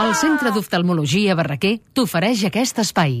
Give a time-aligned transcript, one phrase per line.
[0.00, 3.18] El Centre d'Oftalmologia Barraquer t'ofereix aquest espai.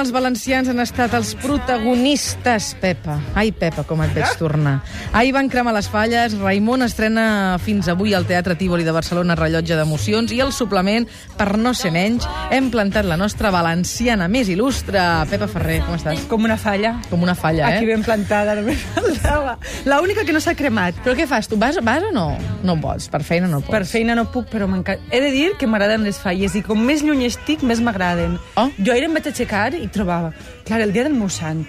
[0.00, 3.18] Els valencians han estat els protagonistes, Pepa.
[3.36, 4.78] Ai, Pepa, com et veig tornar.
[5.12, 9.76] Ahir van cremar les falles, Raimon estrena fins avui al Teatre Tívoli de Barcelona Rellotge
[9.76, 11.04] d'Emocions i el suplement,
[11.36, 15.02] per no ser menys, hem plantat la nostra valenciana més il·lustre.
[15.30, 16.24] Pepa Ferrer, com estàs?
[16.30, 16.94] Com una falla.
[17.10, 17.90] Com una falla, Aquí eh?
[17.92, 19.58] ben plantada, només faltava.
[19.84, 20.96] La única que no s'ha cremat.
[21.04, 21.50] Però què fas?
[21.50, 22.30] Tu vas, vas o no?
[22.64, 23.74] No pots, per feina no pots.
[23.74, 25.04] Per feina no puc, però m'encanta.
[25.12, 28.38] He de dir que m'agraden les falles i com més lluny estic, més m'agraden.
[28.56, 28.68] Oh.
[28.80, 30.32] Jo ahir em vaig aixecar i trobava...
[30.64, 31.66] Clar, el dia del meu sant.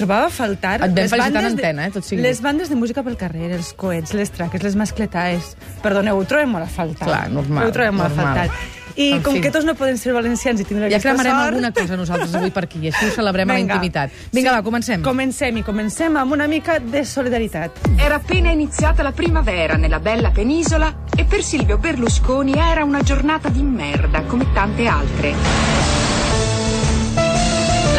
[0.00, 0.76] Trobava a faltar...
[0.80, 3.02] Et vam les felicitar en bandes de- antena, eh, tot sigui Les bandes de música
[3.04, 5.54] pel carrer, els coets, les traques, les mascletaes...
[5.82, 7.06] Perdoneu, ho trobem molt a faltar.
[7.08, 8.36] Clar, normal, Ho trobem molt a normal.
[8.48, 8.76] faltar.
[9.00, 9.40] I En com fi.
[9.44, 11.46] que tots no poden ser valencians i tindre Ja aquesta cremarem sort...
[11.52, 14.10] alguna cosa nosaltres avui per aquí i així ho celebrem a la intimitat.
[14.34, 15.00] Vinga, va, comencem.
[15.06, 17.78] Comencem i comencem amb una mica de solidaritat.
[17.96, 23.48] Era appena iniziata la primavera nella bella penisola e per Silvio Berlusconi era una giornata
[23.48, 26.09] di merda come tante altre.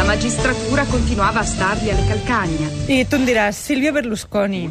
[0.02, 2.68] La magistratura continuava a stargli alle calcagna.
[2.90, 4.64] I tu em diràs, Silvio Berlusconi,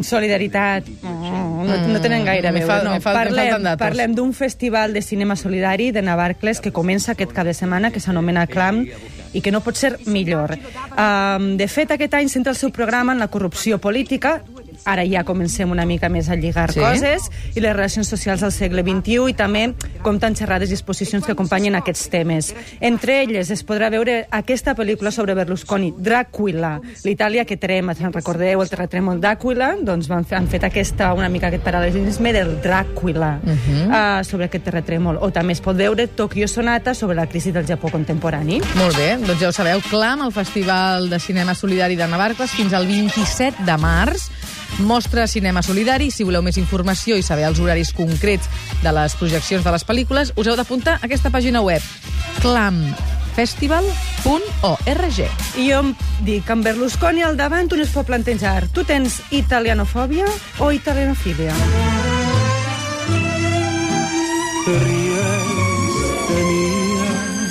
[0.00, 2.88] solidaritat, no, no, tenen gaire a me veure.
[2.88, 2.94] no.
[3.04, 7.90] parlem parlem d'un festival de cinema solidari de Navarcles que comença aquest cap de setmana,
[7.92, 8.86] que s'anomena Clam,
[9.36, 10.56] i que no pot ser millor.
[10.96, 14.38] Um, de fet, aquest any centra el seu programa en la corrupció política,
[14.84, 16.80] ara ja comencem una mica més a lligar Sí?
[16.80, 21.32] coses, i les relacions socials del segle XXI, i també compten xerrades i exposicions que
[21.32, 22.54] acompanyen aquests temes.
[22.80, 28.70] Entre elles es podrà veure aquesta pel·lícula sobre Berlusconi, Dràcula, l'Itàlia que trema, recordeu, el
[28.70, 33.50] terratrèmol d'Àquila, doncs van fer, han fet aquesta, una mica aquest paral·lelisme del Dràcula uh
[33.50, 33.86] -huh.
[33.88, 35.18] uh, sobre aquest terratrèmol.
[35.20, 38.60] O també es pot veure Tokyo Sonata sobre la crisi del Japó contemporani.
[38.76, 42.72] Molt bé, doncs ja ho sabeu, Clam, el Festival de Cinema Solidari de Navarcles, fins
[42.72, 44.30] al 27 de març.
[44.78, 46.10] Mostra Cinema Solidari.
[46.10, 48.48] Si voleu més informació i saber els horaris concrets
[48.82, 51.82] de les projeccions de les pel·lícules, us heu d'apuntar a aquesta pàgina web,
[52.40, 55.18] clamfestival.org.
[55.58, 55.94] I jo em
[56.26, 60.26] dic, amb Berlusconi al davant un es pot plantejar, tu tens italianofòbia
[60.60, 61.54] o italianofília?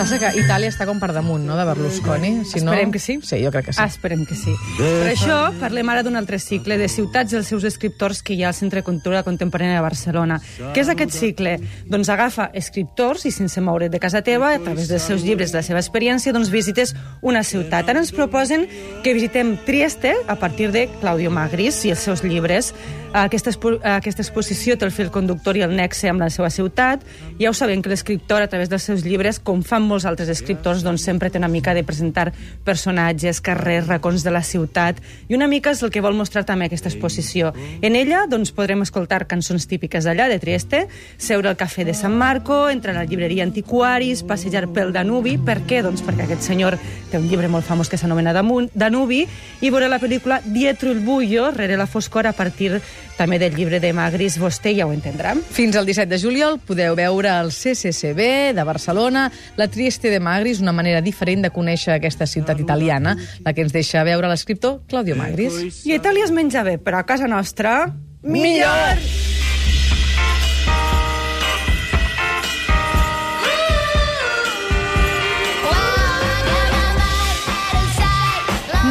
[0.09, 2.31] Passa que Itàlia està com per damunt, no?, de Berlusconi.
[2.50, 2.72] Si no...
[2.72, 3.20] Esperem que sí.
[3.22, 3.84] Sí, jo crec que sí.
[3.84, 4.56] Esperem que sí.
[4.80, 8.42] Per això parlem ara d'un altre cicle de ciutats i els seus escriptors que hi
[8.42, 10.40] ha al Centre de Cultura Contemporània de Barcelona.
[10.74, 11.59] Què és aquest cicle?
[11.86, 15.62] Doncs agafa escriptors i sense moure't de casa teva, a través dels seus llibres, de
[15.62, 17.86] la seva experiència, doncs visites una ciutat.
[17.86, 18.66] Ara ens proposen
[19.06, 22.74] que visitem Trieste a partir de Claudio Magris i els seus llibres.
[23.14, 27.02] Aquesta, expo aquesta exposició té el fil conductor i el nexe amb la seva ciutat.
[27.40, 30.84] Ja ho sabem que l'escriptor, a través dels seus llibres, com fan molts altres escriptors,
[30.84, 32.30] doncs sempre té una mica de presentar
[32.64, 36.70] personatges, carrers, racons de la ciutat, i una mica és el que vol mostrar també
[36.70, 37.54] aquesta exposició.
[37.82, 40.86] En ella doncs, podrem escoltar cançons típiques d'allà, de Trieste,
[41.18, 45.38] seure al cafè de San Marco, entrar a la llibreria Antiquaris, passejar pel Danubi.
[45.38, 45.82] Per què?
[45.84, 46.78] Doncs perquè aquest senyor
[47.10, 49.26] té un llibre molt famós que s'anomena Danubi,
[49.60, 52.78] i veure la pel·lícula Dietro il buio, rere la foscor, a partir
[53.18, 55.34] també del llibre de Magris, vostè ja ho entendrà.
[55.52, 59.26] Fins al 17 de juliol podeu veure el CCCB de Barcelona,
[59.58, 63.73] la Trieste de Magris, una manera diferent de conèixer aquesta ciutat italiana, la que ens
[63.73, 65.81] deixa veure l'escriptor Claudio Magris.
[65.89, 67.89] I Itàlia es menja bé, però a casa nostra...
[68.22, 69.38] Millor!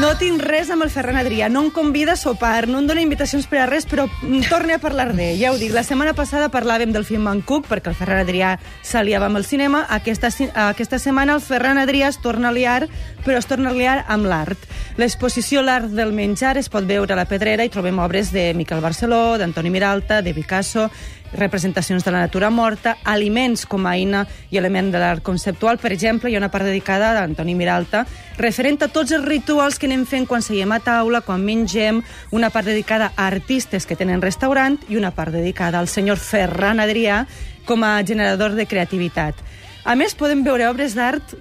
[0.08, 3.02] No tinc res amb el Ferran Adrià, no em convida a sopar, no em dona
[3.04, 5.36] invitacions per a res, però mm, torne a parlar d'ell.
[5.36, 9.28] Ja ho dic, la setmana passada parlàvem del film Cook, perquè el Ferran Adrià s'aliava
[9.28, 9.82] amb el cinema.
[9.84, 10.30] Aquesta,
[10.64, 12.88] aquesta setmana el Ferran Adrià es torna a liar,
[13.26, 14.64] però es torna a liar amb l'art.
[14.96, 18.80] L'exposició L'art del menjar es pot veure a la Pedrera i trobem obres de Miquel
[18.80, 20.88] Barceló, d'Antoni Miralta, de Picasso,
[21.32, 25.78] representacions de la natura morta, aliments com a eina i element de l'art conceptual.
[25.78, 28.04] Per exemple, hi ha una part dedicada a Antoni Miralta,
[28.38, 32.50] referent a tots els rituals que anem fent quan seiem a taula, quan mengem, una
[32.50, 37.24] part dedicada a artistes que tenen restaurant i una part dedicada al senyor Ferran Adrià
[37.68, 39.36] com a generador de creativitat.
[39.84, 41.36] A més, podem veure obres d'art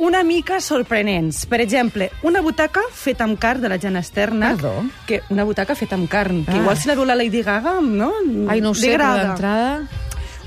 [0.00, 1.44] una mica sorprenents.
[1.46, 4.54] Per exemple, una butaca feta amb carn de la Jana Esterna.
[4.56, 4.72] Perdó?
[5.06, 6.60] Que, una butaca feta amb carn, que Ah.
[6.62, 8.12] igual si la veu la Lady Gaga, no?
[8.48, 9.82] Ai, no ho sé, però d'entrada...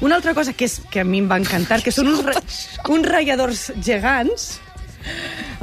[0.01, 2.25] Una altra cosa que, és, que a mi em va encantar, que són uns,
[2.91, 4.59] uns ratlladors gegants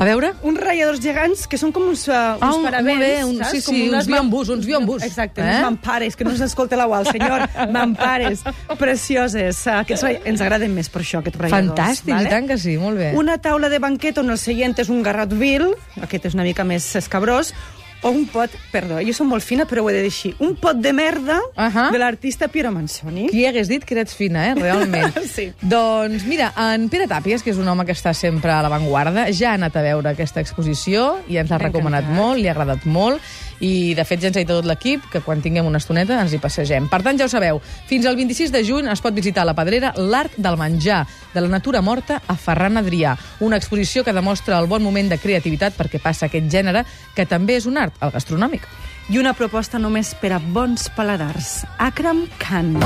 [0.00, 0.30] A veure...
[0.42, 3.38] uns ratlladors gegants que són com uns, uh, uns Ah, un- paravents, molt bé, un-
[3.38, 3.50] saps?
[3.50, 5.02] sí, Com sí, unes uns biombús, uns biombús.
[5.04, 5.50] Exacte, Eh?
[5.56, 7.44] uns mampares, que no s'escolta la UAL, senyor.
[7.72, 8.42] mampares,
[8.78, 9.66] precioses.
[9.66, 11.74] Aquests, ra- ens agraden més per això, aquests ratlladors.
[11.76, 13.12] Fantàstic, i tant que sí, molt bé.
[13.18, 15.68] Una taula de banquet on el seient és un garrot vil,
[16.00, 17.52] aquest és una mica més escabrós,
[18.02, 20.78] o un pot, perdó, jo som molt fina, però ho he de dir un pot
[20.80, 21.90] de merda Ahà.
[21.92, 23.28] de l'artista Piero Manzoni.
[23.28, 25.12] Qui hagués dit que eres fina, eh, realment.
[25.30, 25.52] Sí.
[25.62, 29.52] Doncs mira, en Pere Tàpies, que és un home que està sempre a l'avantguarda, ja
[29.52, 32.18] ha anat a veure aquesta exposició i ens l'ha recomanat encantat.
[32.22, 33.20] molt, li ha agradat molt,
[33.60, 36.34] i de fet ja ens ha dit tot l'equip que quan tinguem una estoneta ens
[36.34, 36.88] hi passegem.
[36.90, 39.56] Per tant, ja ho sabeu, fins al 26 de juny es pot visitar a la
[39.56, 41.04] Pedrera l'art del menjar,
[41.34, 45.20] de la natura morta a Ferran Adrià, una exposició que demostra el bon moment de
[45.20, 46.84] creativitat perquè passa aquest gènere,
[47.14, 48.66] que també és un art, el gastronòmic.
[49.10, 51.60] I una proposta només per a bons paladars.
[51.78, 52.76] Akram Khan.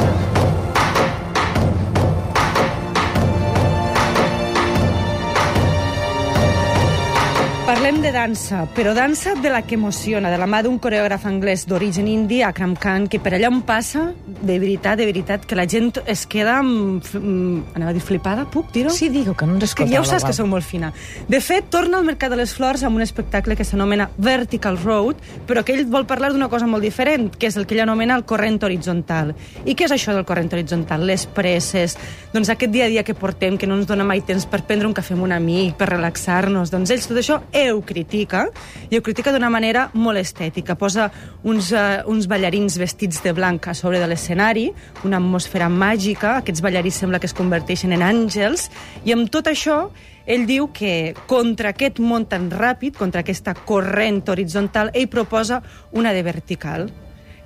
[8.05, 12.05] De dansa, però dansa de la que emociona, de la mà d'un coreògraf anglès d'origen
[12.07, 16.03] indi, Akram Khan, que per allà on passa, de veritat, de veritat, que la gent
[16.05, 18.91] es queda, f- mm, anava a dir flipada, puc dir-ho?
[18.93, 19.91] Sí, digue que no ens escolta.
[19.91, 20.93] ja ho saps que sou molt fina.
[21.29, 25.17] De fet, torna al Mercat de les Flors amb un espectacle que s'anomena Vertical Road,
[25.47, 28.17] però que ell vol parlar d'una cosa molt diferent, que és el que ell anomena
[28.17, 29.35] el corrent horitzontal.
[29.65, 31.07] I què és això del corrent horitzontal?
[31.07, 31.97] Les presses,
[32.35, 34.87] doncs aquest dia a dia que portem, que no ens dona mai temps per prendre
[34.87, 37.41] un cafè amb un amic, per relaxar-nos, doncs ells tot això
[37.73, 38.49] ho critica,
[38.91, 40.75] i ho critica d'una manera molt estètica.
[40.79, 41.09] Posa
[41.47, 44.67] uns, uh, uns ballarins vestits de blanc a sobre de l'escenari,
[45.07, 48.69] una atmosfera màgica, aquests ballarins sembla que es converteixen en àngels,
[49.07, 49.87] i amb tot això
[50.27, 55.61] ell diu que contra aquest món tan ràpid, contra aquesta corrent horitzontal, ell proposa
[55.93, 56.89] una de vertical,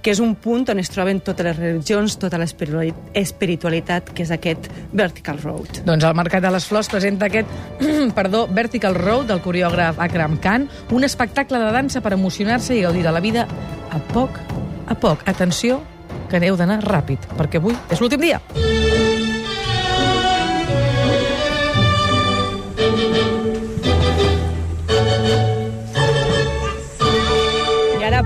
[0.02, 4.30] que és un punt on es troben totes les religions, tota l'espirituali- espiritualitat, que és
[4.34, 5.82] aquest vertical road.
[5.84, 7.48] Doncs el Mercat de les Flors presenta aquest
[8.18, 13.02] perdó, Vertical Road del coreògraf Akram Khan, un espectacle de dansa per emocionar-se i gaudir
[13.06, 13.46] de la vida
[13.90, 14.38] a poc
[14.88, 15.20] a poc.
[15.28, 15.82] Atenció,
[16.30, 18.40] que aneu d'anar ràpid, perquè avui és l'últim dia.
[18.56, 18.87] I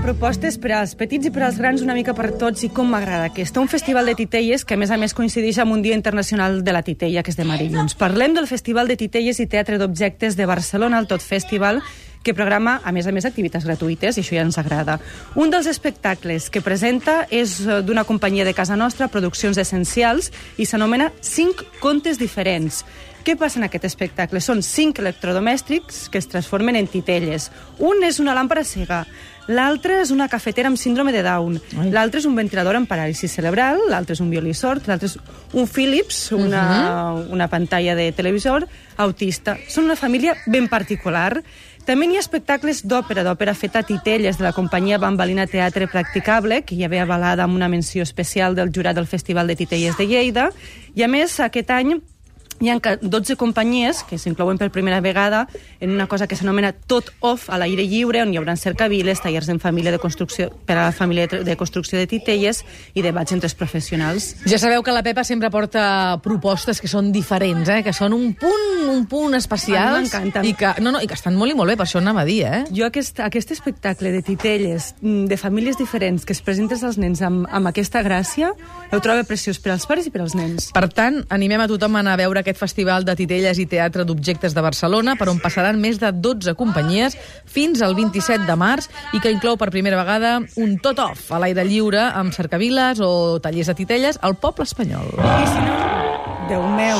[0.03, 3.29] propostes per als petits i per als grans una mica per tots i com m'agrada
[3.29, 3.61] aquesta.
[3.61, 6.73] Un festival de titelles que a més a més coincideix amb un dia internacional de
[6.75, 7.95] la titella, que és demà dilluns.
[7.95, 11.79] Parlem del Festival de Titelles i Teatre d'Objectes de Barcelona, el Tot Festival,
[12.23, 14.99] que programa, a més a més, activitats gratuïtes, i això ja ens agrada.
[15.39, 20.67] Un dels espectacles que presenta és eh, d'una companyia de casa nostra, Produccions Essencials, i
[20.67, 22.83] s'anomena Cinc contes diferents.
[23.23, 24.41] Què passa en aquest espectacle?
[24.43, 27.45] Són cinc electrodomèstics que es transformen en titelles.
[27.79, 29.05] Un és una làmpara cega,
[29.47, 31.55] l'altre és una cafetera amb síndrome de Down,
[31.95, 35.15] l'altre és un ventilador amb paràlisi cerebral, l'altre és un violí sord, l'altre és
[35.55, 38.67] un Philips, una, una pantalla de televisor,
[38.97, 39.55] autista.
[39.71, 41.45] Són una família ben particular.
[41.87, 46.65] També n'hi ha espectacles d'òpera, d'òpera feta a titelles de la companyia Bambalina Teatre Practicable,
[46.67, 50.11] que ja ve avalada amb una menció especial del jurat del Festival de Titelles de
[50.11, 50.49] Lleida.
[50.95, 52.01] I a més, aquest any
[52.63, 55.47] hi ha ca- 12 companyies que s'inclouen per primera vegada
[55.79, 59.49] en una cosa que s'anomena Tot Off a l'aire lliure, on hi haurà cercaviles, tallers
[59.51, 62.63] en família de construcció, per a la família de, construcció de titelles
[62.93, 64.35] i debats entre els professionals.
[64.47, 67.81] Ja sabeu que la Pepa sempre porta propostes que són diferents, eh?
[67.83, 69.99] que són un punt, un punt especial.
[70.47, 72.25] I, que, no, no, I que estan molt i molt bé, per això anava a
[72.25, 72.63] dir, eh?
[72.71, 77.21] Jo aquest, aquest espectacle de titelles, mm, de famílies diferents, que es presentes als nens
[77.21, 78.53] amb, amb aquesta gràcia,
[78.91, 80.71] ho trobo preciós per als pares i per als nens.
[80.73, 84.05] Per tant, animem a tothom a anar a veure aquest festival de titelles i teatre
[84.05, 88.89] d'objectes de Barcelona, per on passaran més de 12 companyies fins al 27 de març
[89.13, 93.71] i que inclou per primera vegada un tot-off a l'aire lliure amb cercaviles o tallers
[93.71, 95.13] de titelles al poble espanyol.
[95.17, 95.77] I si no,
[96.49, 96.99] Déu meu.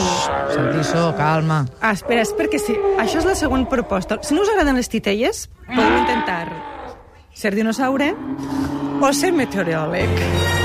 [0.54, 1.64] Santissó, calma.
[1.82, 2.78] Ah, espera, és perquè sí.
[3.02, 4.22] Això és la següent proposta.
[4.24, 6.48] Si no us agraden les titelles, podem intentar
[7.36, 8.14] ser dinosaure
[9.02, 10.63] o ser meteoròleg.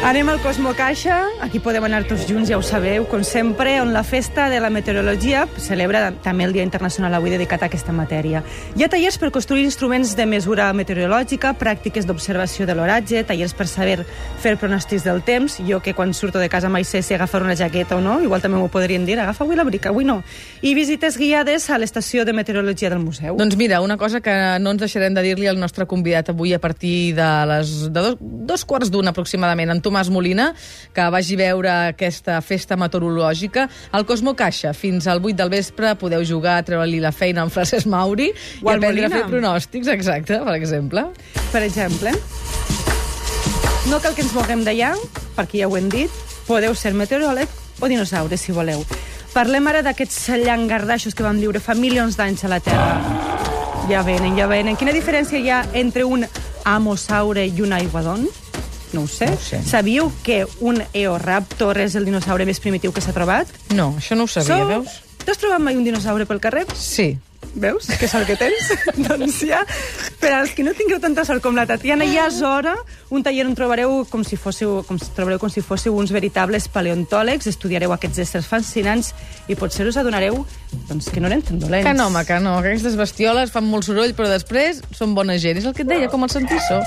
[0.00, 3.90] Anem al Cosmo Caixa, aquí podem anar tots junts, ja ho sabeu, com sempre, on
[3.92, 8.40] la festa de la meteorologia celebra també el Dia Internacional avui dedicat a aquesta matèria.
[8.80, 13.66] Hi ha tallers per construir instruments de mesura meteorològica, pràctiques d'observació de l'oratge, tallers per
[13.68, 13.98] saber
[14.40, 15.58] fer pronòstics del temps.
[15.68, 18.40] Jo, que quan surto de casa mai sé si agafar una jaqueta o no, igual
[18.40, 20.22] també m'ho podrien dir, agafa avui l'abric, avui no.
[20.64, 23.36] I visites guiades a l'estació de meteorologia del museu.
[23.36, 24.32] Doncs mira, una cosa que
[24.64, 28.18] no ens deixarem de dir-li al nostre convidat avui a partir de les de dos,
[28.18, 30.52] dos quarts d'una aproximadament, en Tomàs Molina,
[30.94, 34.70] que vagi veure aquesta festa meteorològica al Cosmo Caixa.
[34.72, 38.70] Fins al 8 del vespre podeu jugar a treure-li la feina amb Francesc Mauri O
[38.70, 39.16] i aprendre a Molina.
[39.16, 41.08] fer pronòstics, exacte, per exemple.
[41.50, 42.12] Per exemple,
[43.90, 44.92] no cal que ens moguem d'allà,
[45.34, 46.10] perquè ja ho hem dit,
[46.46, 47.48] podeu ser meteoròleg
[47.80, 48.84] o dinosaures, si voleu.
[49.34, 52.94] Parlem ara d'aquests llangardaixos que vam viure fa milions d'anys a la Terra.
[53.90, 54.78] Ja venen, ja venen.
[54.78, 56.26] Quina diferència hi ha entre un
[56.62, 58.28] amosaure i un aiguadon?
[58.92, 59.26] No ho sé.
[59.26, 59.62] No ho sé.
[59.62, 63.48] Sabíeu que un eoraptor és el dinosaure més primitiu que s'ha trobat?
[63.74, 65.00] No, això no ho sabia, So- veus?
[65.24, 66.64] T'has trobat mai un dinosaure pel carrer?
[66.74, 67.18] Sí.
[67.54, 67.88] Veus?
[67.98, 68.70] Que és el que tens?
[69.08, 69.64] doncs ja,
[70.20, 72.76] per als que no tingueu tanta sort com la Tatiana, ja és hora,
[73.10, 76.68] un taller on trobareu com si fóssiu, com si, trobareu com si fóssiu uns veritables
[76.70, 79.14] paleontòlegs, estudiareu aquests éssers fascinants
[79.50, 80.44] i potser us adonareu
[80.88, 81.86] doncs, que no eren tan dolents.
[81.86, 82.54] Que no, home, que no.
[82.62, 85.58] Que aquestes bestioles fan molt soroll, però després són bona gent.
[85.58, 86.80] És el que et deia, com el sentissó.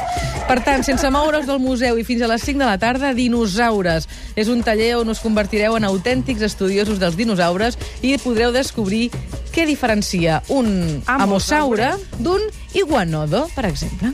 [0.48, 4.08] Per tant, sense moure's del museu i fins a les 5 de la tarda, Dinosaures.
[4.40, 9.10] És un taller on us convertireu en autèntics estudiosos dels dinosaures i podreu descobrir
[9.54, 12.42] què diferencia un amosaure d'un
[12.74, 14.14] iguanodo, per exemple.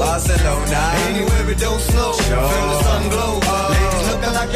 [0.00, 0.80] Barcelona.
[1.08, 2.12] Anywhere it don't snow.
[2.12, 3.40] Feel the sun glow.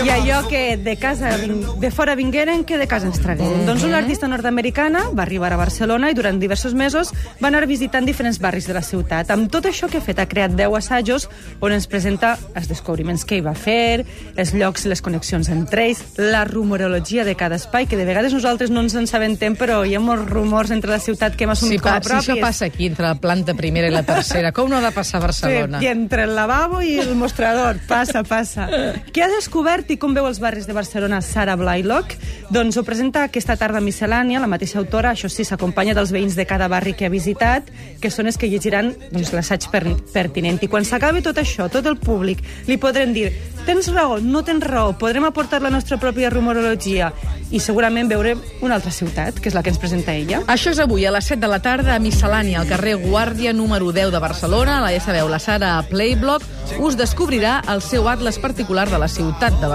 [0.03, 3.65] I allò que de casa de fora vingueren, que de casa ens tragueren.
[3.65, 8.05] Doncs una artista nord-americana va arribar a Barcelona i durant diversos mesos va anar visitant
[8.05, 9.31] diferents barris de la ciutat.
[9.31, 11.29] Amb tot això que ha fet, ha creat 10 assajos
[11.61, 14.05] on ens presenta els descobriments que hi va fer,
[14.37, 18.35] els llocs i les connexions entre ells, la rumorologia de cada espai, que de vegades
[18.35, 21.55] nosaltres no ens en sabentem, però hi ha molts rumors entre la ciutat que hem
[21.55, 22.29] Si, assumit com pa, a si propis.
[22.29, 25.23] això passa aquí, entre la planta primera i la tercera, com no ha de passar
[25.23, 25.79] a Barcelona?
[25.81, 27.79] Sí, i entre el lavabo i el mostrador.
[27.89, 28.69] Passa, passa.
[29.15, 32.17] Què ha descobert i com veu els barris de Barcelona Sara Blaylock?
[32.55, 36.47] Doncs ho presenta aquesta tarda miscel·lània, la mateixa autora, això sí, s'acompanya dels veïns de
[36.51, 37.71] cada barri que ha visitat,
[38.03, 40.59] que són els que llegiran doncs, l'assaig per, pertinent.
[40.63, 43.31] I quan s'acabi tot això, tot el públic, li podrem dir
[43.65, 47.13] tens raó, no tens raó, podrem aportar la nostra pròpia rumorologia
[47.55, 48.35] i segurament veure
[48.65, 50.43] una altra ciutat, que és la que ens presenta ella.
[50.51, 53.93] Això és avui a les 7 de la tarda a Miscel·lània, al carrer Guàrdia número
[53.95, 54.81] 10 de Barcelona.
[54.83, 59.55] La ja sabeu, la Sara Playblock us descobrirà el seu atles particular de la ciutat
[59.61, 59.74] de Barcelona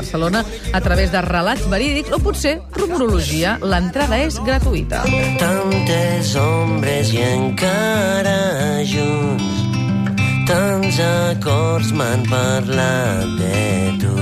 [0.73, 3.57] a través de relats verídics o potser rumorologia.
[3.61, 5.03] L'entrada és gratuïta.
[5.39, 9.65] Tantes ombres i encara junts
[10.49, 14.15] Tants acords m'han parlat de tu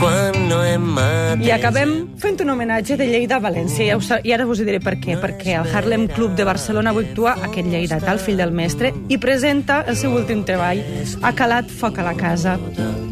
[0.00, 3.84] Quan no hem matat I acabem fent un homenatge de Lleida a València.
[3.94, 5.18] I, sa- I ara us ho diré per què.
[5.20, 9.18] Perquè el Harlem Club de Barcelona avui actua aquest lleidatà, el fill del mestre, i
[9.20, 10.80] presenta el seu últim treball,
[11.22, 12.56] Ha calat foc a la casa.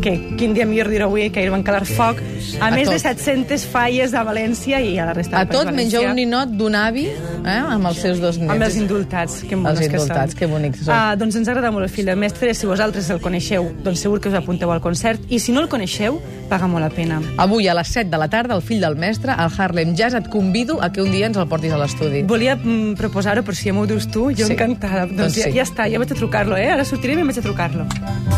[0.00, 2.21] Que quin dia millor dir avui que ahir van calar foc
[2.61, 3.02] a, A més de tot.
[3.19, 6.11] 700 falles a València i a la resta A del País tot menja Valencià.
[6.11, 8.50] un ninot d'un avi eh, amb els seus dos nets.
[8.52, 10.38] Amb els indultats, que monos Els que indultats, són.
[10.38, 10.95] que bonics són.
[10.95, 12.55] Ah, doncs ens agrada molt el fill del mestre.
[12.55, 15.21] Si vosaltres el coneixeu, doncs segur que us apunteu al concert.
[15.28, 17.21] I si no el coneixeu, paga molt la pena.
[17.37, 20.28] Avui a les 7 de la tarda, el fill del mestre, al Harlem Jazz, et
[20.28, 22.23] convido a que un dia ens el portis a l'estudi.
[22.23, 24.52] Volia mm, proposar-ho, però si ja m'ho dius tu, jo Sí.
[24.52, 25.07] encantada.
[25.07, 25.52] Doncs, Doncs ja, sí.
[25.59, 26.71] ja està, ja vaig a trucar-lo, eh?
[26.71, 27.87] Ara sortiré i vaig a trucar-lo.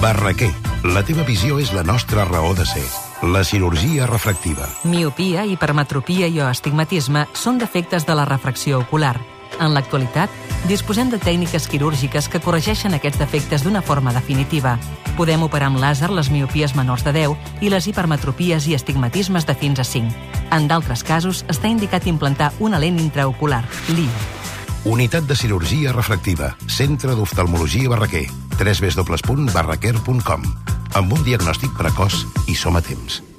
[0.00, 0.50] Barraquer,
[0.84, 2.86] la teva visió és la nostra raó de ser.
[3.22, 4.64] La cirurgia refractiva.
[4.88, 9.18] Miopia, hipermetropia i o astigmatisme són defectes de la refracció ocular.
[9.60, 10.32] En l'actualitat,
[10.70, 14.78] disposem de tècniques quirúrgiques que corregeixen aquests defectes d'una forma definitiva.
[15.18, 19.54] Podem operar amb làser les miopies menors de 10 i les hipermetropies i astigmatismes de
[19.54, 20.08] fins a 5.
[20.50, 24.28] En d'altres casos, està indicat implantar una lent intraocular, LIO.
[24.88, 26.54] Unitat de cirurgia refractiva.
[26.66, 28.30] Centre d'oftalmologia Barraquer.
[28.60, 30.46] www.barraquer.com
[31.00, 33.29] Amb un diagnòstic precoç i som a temps.